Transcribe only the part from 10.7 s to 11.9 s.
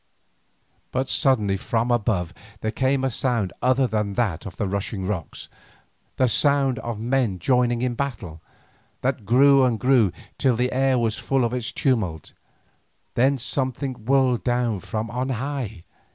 air was full of its